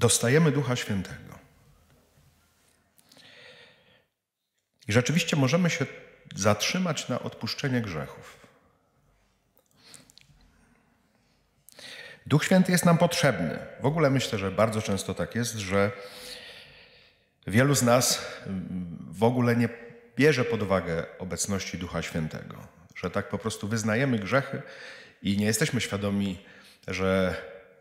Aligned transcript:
dostajemy 0.00 0.52
Ducha 0.52 0.76
Świętego. 0.76 1.38
I 4.88 4.92
rzeczywiście 4.92 5.36
możemy 5.36 5.70
się 5.70 5.86
zatrzymać 6.34 7.08
na 7.08 7.20
odpuszczenie 7.20 7.80
grzechów. 7.80 8.46
Duch 12.26 12.44
Święty 12.44 12.72
jest 12.72 12.84
nam 12.84 12.98
potrzebny. 12.98 13.58
W 13.80 13.86
ogóle 13.86 14.10
myślę, 14.10 14.38
że 14.38 14.50
bardzo 14.50 14.82
często 14.82 15.14
tak 15.14 15.34
jest, 15.34 15.54
że 15.54 15.90
wielu 17.46 17.74
z 17.74 17.82
nas 17.82 18.26
w 19.10 19.24
ogóle 19.24 19.56
nie 19.56 19.68
bierze 20.16 20.44
pod 20.44 20.62
uwagę 20.62 21.06
obecności 21.18 21.78
Ducha 21.78 22.02
Świętego. 22.02 22.56
Że 22.94 23.10
tak 23.10 23.28
po 23.28 23.38
prostu 23.38 23.68
wyznajemy 23.68 24.18
grzechy 24.18 24.62
i 25.22 25.36
nie 25.36 25.46
jesteśmy 25.46 25.80
świadomi, 25.80 26.44
że 26.88 27.34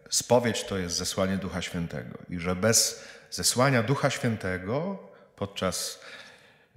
spowiedź 0.09 0.63
to 0.63 0.77
jest 0.77 0.95
zesłanie 0.95 1.37
Ducha 1.37 1.61
Świętego 1.61 2.17
i 2.29 2.39
że 2.39 2.55
bez 2.55 3.03
zesłania 3.31 3.83
Ducha 3.83 4.09
Świętego 4.09 4.99
podczas 5.35 5.99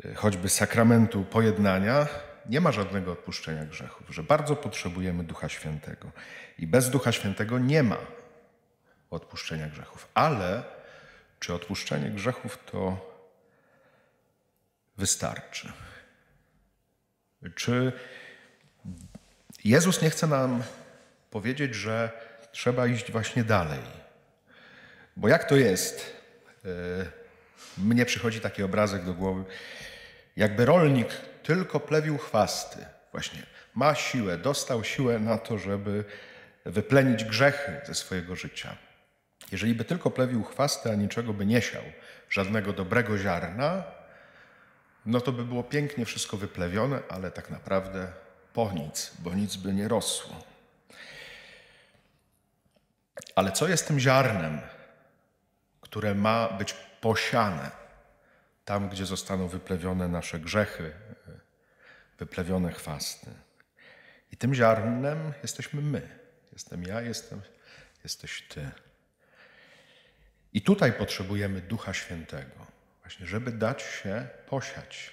y, 0.04 0.14
choćby 0.14 0.48
sakramentu 0.48 1.24
pojednania 1.24 2.06
nie 2.46 2.60
ma 2.60 2.72
żadnego 2.72 3.12
odpuszczenia 3.12 3.64
grzechów, 3.64 4.10
że 4.10 4.22
bardzo 4.22 4.56
potrzebujemy 4.56 5.24
Ducha 5.24 5.48
Świętego 5.48 6.12
i 6.58 6.66
bez 6.66 6.90
Ducha 6.90 7.12
Świętego 7.12 7.58
nie 7.58 7.82
ma 7.82 7.98
odpuszczenia 9.10 9.68
grzechów. 9.68 10.08
Ale 10.14 10.62
czy 11.40 11.54
odpuszczenie 11.54 12.10
grzechów 12.10 12.58
to 12.70 13.12
wystarczy? 14.96 15.72
Czy 17.54 17.92
Jezus 19.64 20.02
nie 20.02 20.10
chce 20.10 20.26
nam 20.26 20.62
powiedzieć, 21.30 21.74
że 21.74 22.10
trzeba 22.52 22.86
iść 22.86 23.12
właśnie 23.12 23.44
dalej? 23.44 23.80
Bo 25.16 25.28
jak 25.28 25.44
to 25.44 25.56
jest? 25.56 26.16
E, 26.64 26.68
mnie 27.78 28.06
przychodzi 28.06 28.40
taki 28.40 28.62
obrazek 28.62 29.04
do 29.04 29.14
głowy, 29.14 29.44
jakby 30.36 30.64
rolnik 30.64 31.08
tylko 31.42 31.80
plewił 31.80 32.18
chwasty. 32.18 32.86
Właśnie 33.12 33.42
ma 33.74 33.94
siłę, 33.94 34.38
dostał 34.38 34.84
siłę 34.84 35.18
na 35.18 35.38
to, 35.38 35.58
żeby 35.58 36.04
wyplenić 36.64 37.24
grzechy 37.24 37.80
ze 37.86 37.94
swojego 37.94 38.36
życia. 38.36 38.76
Jeżeli 39.52 39.74
by 39.74 39.84
tylko 39.84 40.10
plewił 40.10 40.44
chwasty, 40.44 40.90
a 40.90 40.94
niczego 40.94 41.32
by 41.32 41.46
nie 41.46 41.62
siał, 41.62 41.82
żadnego 42.30 42.72
dobrego 42.72 43.18
ziarna, 43.18 43.84
no 45.06 45.20
to 45.20 45.32
by 45.32 45.44
było 45.44 45.62
pięknie 45.62 46.04
wszystko 46.04 46.36
wyplewione, 46.36 46.98
ale 47.08 47.30
tak 47.30 47.50
naprawdę 47.50 48.12
po 48.52 48.72
nic, 48.72 49.12
bo 49.18 49.34
nic 49.34 49.56
by 49.56 49.72
nie 49.72 49.88
rosło. 49.88 50.51
Ale 53.34 53.52
co 53.52 53.68
jest 53.68 53.88
tym 53.88 54.00
ziarnem, 54.00 54.60
które 55.80 56.14
ma 56.14 56.48
być 56.48 56.74
posiane 57.00 57.70
tam, 58.64 58.88
gdzie 58.88 59.06
zostaną 59.06 59.48
wyplewione 59.48 60.08
nasze 60.08 60.38
grzechy, 60.38 60.92
wyplewione 62.18 62.72
chwasty? 62.72 63.30
I 64.32 64.36
tym 64.36 64.54
ziarnem 64.54 65.32
jesteśmy 65.42 65.82
my. 65.82 66.08
Jestem 66.52 66.82
ja, 66.82 67.00
jestem, 67.00 67.42
jesteś 68.04 68.42
ty. 68.48 68.70
I 70.52 70.62
tutaj 70.62 70.92
potrzebujemy 70.92 71.60
Ducha 71.60 71.94
Świętego, 71.94 72.66
właśnie, 73.02 73.26
żeby 73.26 73.52
dać 73.52 73.82
się 73.82 74.28
posiać. 74.46 75.12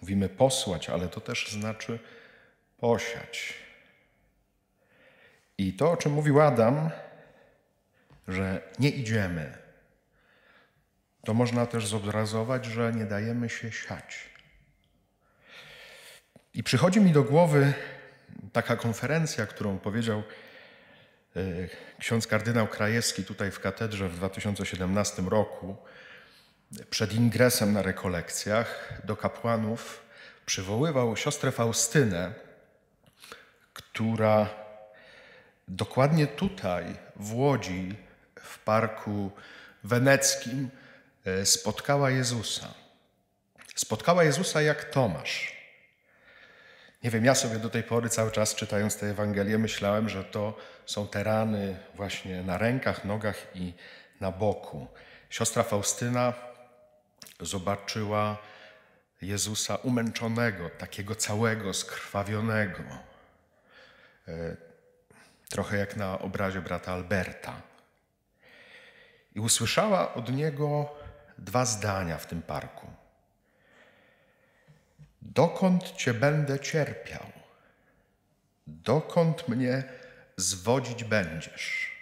Mówimy 0.00 0.28
posłać, 0.28 0.90
ale 0.90 1.08
to 1.08 1.20
też 1.20 1.52
znaczy 1.52 1.98
posiać. 2.78 3.54
I 5.58 5.72
to, 5.72 5.90
o 5.90 5.96
czym 5.96 6.12
mówił 6.12 6.40
Adam, 6.40 6.90
że 8.28 8.62
nie 8.78 8.90
idziemy, 8.90 9.58
to 11.24 11.34
można 11.34 11.66
też 11.66 11.86
zobrazować, 11.86 12.64
że 12.64 12.92
nie 12.92 13.04
dajemy 13.04 13.48
się 13.48 13.72
siać. 13.72 14.30
I 16.54 16.62
przychodzi 16.62 17.00
mi 17.00 17.12
do 17.12 17.22
głowy 17.22 17.72
taka 18.52 18.76
konferencja, 18.76 19.46
którą 19.46 19.78
powiedział 19.78 20.22
e, 21.36 21.42
ksiądz 21.98 22.26
kardynał 22.26 22.68
Krajewski 22.68 23.24
tutaj 23.24 23.50
w 23.50 23.60
katedrze 23.60 24.08
w 24.08 24.16
2017 24.16 25.22
roku, 25.22 25.76
przed 26.90 27.14
ingresem 27.14 27.72
na 27.72 27.82
rekolekcjach 27.82 29.00
do 29.04 29.16
kapłanów 29.16 30.04
przywoływał 30.46 31.16
siostrę 31.16 31.52
Faustynę, 31.52 32.34
która 33.72 34.67
dokładnie 35.68 36.26
tutaj, 36.26 36.84
w 37.16 37.34
Łodzi, 37.34 37.96
w 38.42 38.58
parku 38.58 39.30
weneckim, 39.84 40.70
e, 41.24 41.46
spotkała 41.46 42.10
Jezusa. 42.10 42.74
Spotkała 43.74 44.24
Jezusa 44.24 44.62
jak 44.62 44.84
Tomasz. 44.84 45.58
Nie 47.02 47.10
wiem, 47.10 47.24
ja 47.24 47.34
sobie 47.34 47.58
do 47.58 47.70
tej 47.70 47.82
pory 47.82 48.08
cały 48.08 48.30
czas 48.30 48.54
czytając 48.54 48.96
tę 48.96 49.06
Ewangelię 49.06 49.58
myślałem, 49.58 50.08
że 50.08 50.24
to 50.24 50.56
są 50.86 51.08
te 51.08 51.24
rany 51.24 51.76
właśnie 51.94 52.42
na 52.42 52.58
rękach, 52.58 53.04
nogach 53.04 53.46
i 53.54 53.74
na 54.20 54.32
boku. 54.32 54.86
Siostra 55.30 55.62
Faustyna 55.62 56.32
zobaczyła 57.40 58.38
Jezusa 59.22 59.76
umęczonego, 59.76 60.70
takiego 60.70 61.14
całego, 61.14 61.74
skrwawionego. 61.74 62.82
Trochę 65.48 65.76
jak 65.76 65.96
na 65.96 66.18
obrazie 66.18 66.60
brata 66.60 66.92
Alberta. 66.92 67.62
I 69.34 69.40
usłyszała 69.40 70.14
od 70.14 70.32
niego 70.32 70.94
dwa 71.38 71.64
zdania 71.64 72.18
w 72.18 72.26
tym 72.26 72.42
parku. 72.42 72.86
Dokąd 75.22 75.92
Cię 75.92 76.14
będę 76.14 76.60
cierpiał? 76.60 77.26
Dokąd 78.66 79.48
mnie 79.48 79.82
zwodzić 80.36 81.04
będziesz? 81.04 81.92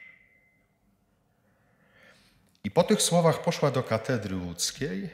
I 2.64 2.70
po 2.70 2.82
tych 2.82 3.02
słowach 3.02 3.42
poszła 3.42 3.70
do 3.70 3.82
katedry 3.82 4.36
łódzkiej 4.36 5.10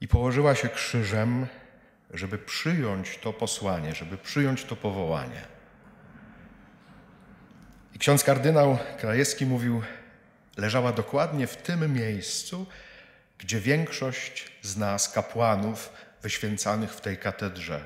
i 0.00 0.08
położyła 0.08 0.54
się 0.54 0.68
krzyżem, 0.68 1.46
żeby 2.10 2.38
przyjąć 2.38 3.18
to 3.18 3.32
posłanie, 3.32 3.94
żeby 3.94 4.18
przyjąć 4.18 4.64
to 4.64 4.76
powołanie. 4.76 5.59
Ksiądz 8.00 8.24
kardynał 8.24 8.78
Krajewski 8.98 9.46
mówił, 9.46 9.82
leżała 10.56 10.92
dokładnie 10.92 11.46
w 11.46 11.56
tym 11.56 11.94
miejscu, 11.94 12.66
gdzie 13.38 13.60
większość 13.60 14.52
z 14.62 14.76
nas, 14.76 15.08
kapłanów, 15.08 15.92
wyświęcanych 16.22 16.92
w 16.92 17.00
tej 17.00 17.18
katedrze. 17.18 17.84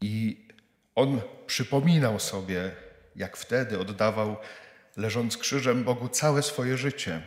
I 0.00 0.46
on 0.94 1.20
przypominał 1.46 2.20
sobie, 2.20 2.70
jak 3.16 3.36
wtedy 3.36 3.78
oddawał, 3.78 4.36
leżąc 4.96 5.36
krzyżem 5.36 5.84
Bogu, 5.84 6.08
całe 6.08 6.42
swoje 6.42 6.76
życie, 6.76 7.22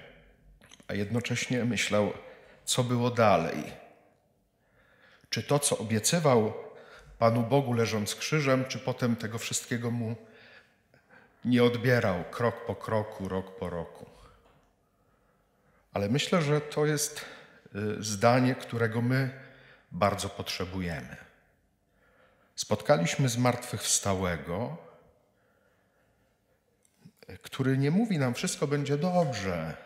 a 0.88 0.94
jednocześnie 0.94 1.66
myślał, 1.66 2.14
co 2.66 2.84
było 2.84 3.12
dalej. 3.12 3.64
Czy 5.30 5.44
to, 5.44 5.60
co 5.60 5.78
obiecywał 5.78 6.54
Panu 7.22 7.44
Bogu 7.44 7.74
leżąc 7.74 8.16
krzyżem, 8.16 8.66
czy 8.66 8.80
potem 8.80 9.16
tego 9.16 9.38
wszystkiego 9.38 9.92
mu 9.92 10.16
nie 11.46 11.64
odbierał 11.64 12.24
krok 12.32 12.66
po 12.66 12.76
kroku, 12.76 13.28
rok 13.28 13.60
po 13.60 13.70
roku. 13.70 14.06
Ale 15.94 16.10
myślę, 16.10 16.42
że 16.42 16.62
to 16.62 16.86
jest 16.86 17.26
y, 17.76 18.04
zdanie, 18.04 18.56
którego 18.56 19.02
my 19.02 19.40
bardzo 19.92 20.30
potrzebujemy. 20.30 21.18
Spotkaliśmy 22.56 23.30
zmartwychwstałego, 23.30 24.78
który 27.42 27.78
nie 27.78 27.92
mówi 27.92 28.18
nam, 28.18 28.34
wszystko 28.34 28.68
będzie 28.68 28.98
dobrze, 28.98 29.78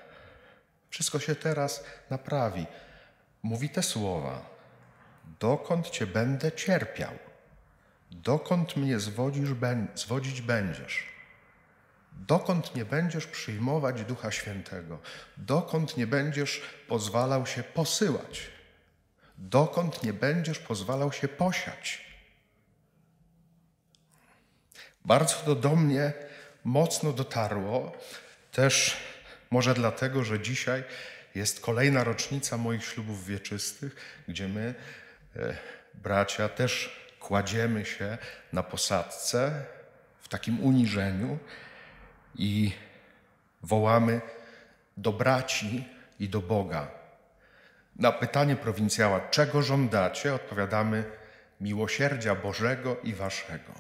wszystko 0.90 1.20
się 1.20 1.36
teraz 1.36 1.84
naprawi. 2.10 2.66
Mówi 3.44 3.70
te 3.70 3.84
słowa: 3.84 4.55
Dokąd 5.40 5.90
cię 5.90 6.08
będę 6.08 6.52
cierpiał? 6.52 7.12
Dokąd 8.12 8.76
mnie 8.76 9.00
zwodzisz, 9.00 9.50
zwodzić 9.96 10.42
będziesz? 10.42 11.04
Dokąd 12.12 12.76
nie 12.76 12.86
będziesz 12.86 13.28
przyjmować 13.28 14.04
Ducha 14.04 14.32
Świętego, 14.32 15.00
dokąd 15.38 15.98
nie 15.98 16.08
będziesz 16.08 16.62
pozwalał 16.88 17.46
się 17.46 17.64
posyłać, 17.64 18.42
dokąd 19.38 20.04
nie 20.04 20.14
będziesz 20.14 20.60
pozwalał 20.60 21.12
się 21.12 21.28
posiać. 21.28 22.06
Bardzo 25.06 25.36
to 25.36 25.56
do 25.56 25.76
mnie 25.76 26.14
mocno 26.64 27.14
dotarło, 27.14 27.92
też 28.52 28.98
może 29.52 29.74
dlatego, 29.74 30.24
że 30.24 30.40
dzisiaj 30.40 30.84
jest 31.36 31.62
kolejna 31.62 32.04
rocznica 32.04 32.58
moich 32.58 32.86
ślubów 32.86 33.26
wieczystych, 33.26 33.96
gdzie 34.28 34.48
my, 34.48 34.76
bracia, 35.94 36.50
też 36.50 37.06
kładziemy 37.20 37.86
się 37.86 38.18
na 38.54 38.64
posadce 38.64 39.64
w 40.22 40.28
takim 40.28 40.64
uniżeniu 40.64 41.40
i 42.36 42.72
wołamy 43.62 44.22
do 44.98 45.14
braci 45.14 45.88
i 46.20 46.30
do 46.30 46.42
Boga. 46.42 46.88
Na 47.96 48.12
pytanie 48.12 48.56
prowincjała, 48.56 49.20
czego 49.20 49.62
żądacie, 49.62 50.34
odpowiadamy 50.34 51.04
miłosierdzia 51.62 52.36
Bożego 52.36 52.98
i 53.04 53.14
Waszego. 53.14 53.74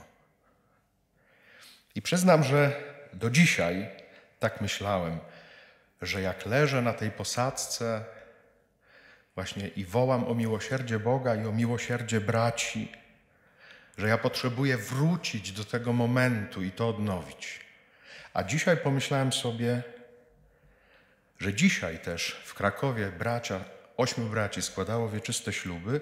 I 1.96 2.02
przyznam, 2.02 2.44
że 2.44 2.84
do 3.14 3.30
dzisiaj 3.30 3.90
tak 4.40 4.62
myślałem, 4.62 5.20
że 6.02 6.22
jak 6.22 6.46
leżę 6.46 6.82
na 6.82 6.94
tej 6.94 7.12
posadzce 7.12 8.06
właśnie 9.36 9.68
i 9.68 9.86
wołam 9.86 10.28
o 10.28 10.36
miłosierdzie 10.36 11.00
Boga 11.00 11.36
i 11.36 11.46
o 11.48 11.52
miłosierdzie 11.52 12.22
braci, 12.22 12.92
że 13.98 14.08
ja 14.08 14.18
potrzebuję 14.18 14.78
wrócić 14.78 15.52
do 15.52 15.66
tego 15.66 15.94
momentu 15.94 16.64
i 16.64 16.72
to 16.72 16.90
odnowić. 16.90 17.60
A 18.34 18.44
dzisiaj 18.44 18.78
pomyślałem 18.78 19.34
sobie, 19.34 19.84
że 21.40 21.54
dzisiaj 21.54 22.00
też 22.00 22.42
w 22.46 22.54
Krakowie 22.54 23.12
bracia, 23.12 23.66
ośmiu 23.98 24.26
braci 24.26 24.62
składało 24.62 25.10
wieczyste 25.10 25.54
śluby 25.54 26.02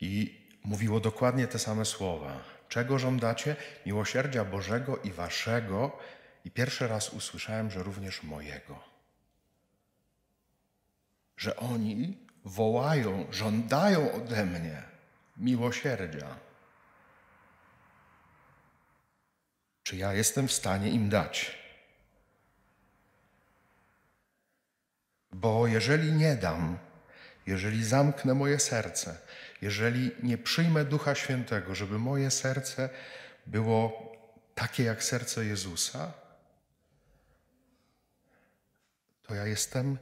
i 0.00 0.40
mówiło 0.64 1.00
dokładnie 1.00 1.46
te 1.46 1.58
same 1.58 1.84
słowa. 1.84 2.44
Czego 2.68 2.98
żądacie? 2.98 3.56
Miłosierdzia 3.86 4.44
Bożego 4.44 4.96
i 4.96 5.10
Waszego. 5.10 5.98
I 6.44 6.50
pierwszy 6.50 6.88
raz 6.88 7.10
usłyszałem, 7.10 7.70
że 7.70 7.82
również 7.82 8.22
mojego. 8.22 8.95
Że 11.36 11.56
oni 11.56 12.18
wołają, 12.44 13.26
żądają 13.30 14.12
ode 14.12 14.46
mnie 14.46 14.82
miłosierdzia. 15.36 16.36
Czy 19.82 19.96
ja 19.96 20.12
jestem 20.12 20.48
w 20.48 20.52
stanie 20.52 20.90
im 20.90 21.08
dać? 21.08 21.58
Bo 25.32 25.66
jeżeli 25.66 26.12
nie 26.12 26.36
dam, 26.36 26.78
jeżeli 27.46 27.84
zamknę 27.84 28.34
moje 28.34 28.58
serce, 28.58 29.18
jeżeli 29.62 30.10
nie 30.22 30.38
przyjmę 30.38 30.84
Ducha 30.84 31.14
Świętego, 31.14 31.74
żeby 31.74 31.98
moje 31.98 32.30
serce 32.30 32.88
było 33.46 34.12
takie 34.54 34.84
jak 34.84 35.04
serce 35.04 35.44
Jezusa, 35.44 36.12
to 39.22 39.34
ja 39.34 39.46
jestem 39.46 39.98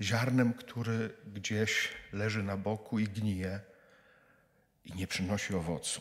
ziarnem, 0.00 0.52
który 0.54 1.16
gdzieś 1.26 1.88
leży 2.12 2.42
na 2.42 2.56
boku 2.56 2.98
i 2.98 3.04
gnije 3.04 3.60
i 4.84 4.92
nie 4.92 5.06
przynosi 5.06 5.54
owocu. 5.54 6.00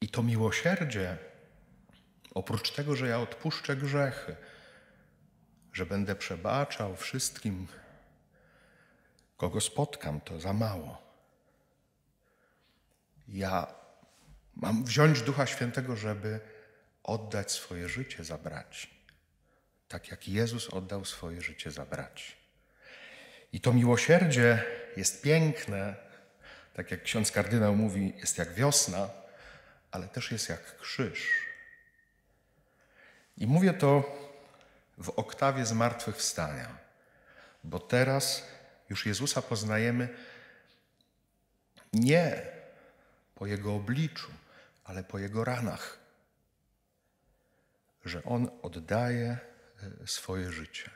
I 0.00 0.08
to 0.08 0.22
miłosierdzie, 0.22 1.18
oprócz 2.34 2.70
tego, 2.70 2.96
że 2.96 3.08
ja 3.08 3.20
odpuszczę 3.20 3.76
grzechy, 3.76 4.36
że 5.72 5.86
będę 5.86 6.16
przebaczał 6.16 6.96
wszystkim, 6.96 7.66
kogo 9.36 9.60
spotkam, 9.60 10.20
to 10.20 10.40
za 10.40 10.52
mało. 10.52 11.02
Ja 13.28 13.74
mam 14.56 14.84
wziąć 14.84 15.22
Ducha 15.22 15.46
Świętego, 15.46 15.96
żeby 15.96 16.40
oddać 17.02 17.52
swoje 17.52 17.88
życie 17.88 18.24
za 18.24 18.38
braci. 18.38 19.03
Tak 19.94 20.10
jak 20.10 20.28
Jezus 20.28 20.70
oddał 20.70 21.04
swoje 21.04 21.42
życie 21.42 21.70
za. 21.70 21.86
I 23.52 23.60
to 23.60 23.72
miłosierdzie 23.72 24.64
jest 24.96 25.22
piękne, 25.22 25.94
tak 26.74 26.90
jak 26.90 27.02
ksiądz 27.02 27.32
kardynał 27.32 27.76
mówi, 27.76 28.12
jest 28.16 28.38
jak 28.38 28.54
wiosna, 28.54 29.10
ale 29.90 30.08
też 30.08 30.32
jest 30.32 30.48
jak 30.48 30.78
krzyż. 30.78 31.28
I 33.36 33.46
mówię 33.46 33.72
to 33.72 34.18
w 34.98 35.08
oktawie 35.08 35.66
zmartwychwstania, 35.66 36.78
bo 37.64 37.78
teraz 37.80 38.42
już 38.90 39.06
Jezusa 39.06 39.42
poznajemy 39.42 40.08
nie 41.92 42.42
po 43.34 43.46
Jego 43.46 43.74
obliczu, 43.74 44.30
ale 44.84 45.04
po 45.04 45.18
Jego 45.18 45.44
ranach, 45.44 45.98
że 48.04 48.24
On 48.24 48.50
oddaje 48.62 49.53
swoje 50.06 50.52
życie, 50.52 50.90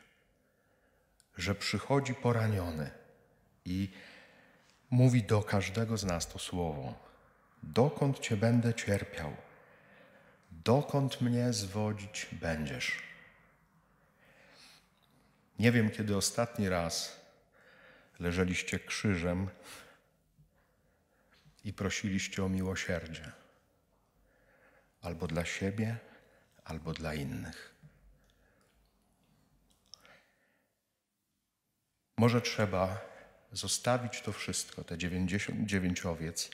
że 1.37 1.55
przychodzi 1.55 2.15
poraniony 2.15 2.91
i 3.65 3.93
mówi 4.91 5.23
do 5.23 5.43
każdego 5.43 5.97
z 5.97 6.05
nas 6.05 6.29
to 6.29 6.39
słowo 6.39 7.09
dokąd 7.63 8.19
Cię 8.19 8.37
będę 8.37 8.75
cierpiał, 8.75 9.37
dokąd 10.51 11.21
mnie 11.21 11.53
zwodzić 11.53 12.27
będziesz. 12.33 13.03
Nie 15.59 15.73
wiem, 15.73 15.91
kiedy 15.91 16.17
ostatni 16.17 16.69
raz 16.69 17.21
leżeliście 18.19 18.79
krzyżem 18.79 19.49
i 21.65 21.73
prosiliście 21.73 22.45
o 22.45 22.49
miłosierdzie, 22.49 23.33
albo 25.01 25.27
dla 25.27 25.45
siebie, 25.45 25.97
albo 26.65 26.93
dla 26.93 27.15
innych. 27.15 27.75
Może 32.19 32.41
trzeba 32.41 33.01
zostawić 33.53 34.21
to 34.21 34.33
wszystko, 34.33 34.85
te 34.85 34.99
99 34.99 36.07
owiec 36.07 36.51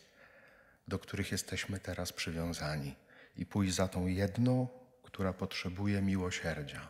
do 0.89 0.99
których 0.99 1.33
jesteśmy 1.33 1.81
teraz 1.81 2.13
przywiązani, 2.13 2.95
i 3.37 3.47
pójść 3.47 3.75
za 3.75 3.89
tą 3.89 4.07
jedną, 4.07 4.69
która 5.03 5.33
potrzebuje 5.33 6.03
miłosierdzia. 6.03 6.89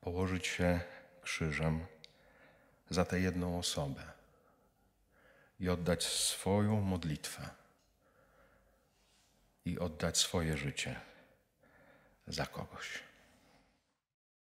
Położyć 0.00 0.46
się 0.46 0.80
krzyżem 1.22 1.86
za 2.90 3.04
tę 3.04 3.20
jedną 3.20 3.58
osobę 3.58 4.02
i 5.60 5.68
oddać 5.68 6.04
swoją 6.04 6.80
modlitwę 6.80 7.48
i 9.64 9.78
oddać 9.78 10.18
swoje 10.18 10.56
życie 10.56 11.00
za 12.26 12.46
kogoś. 12.46 13.09